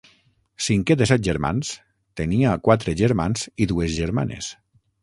Cinquè 0.67 0.97
de 1.01 1.07
set 1.11 1.25
germans, 1.27 1.75
tenia 2.23 2.57
quatre 2.69 2.99
germans 3.05 3.49
i 3.67 3.71
dues 3.75 3.97
germanes. 4.03 4.53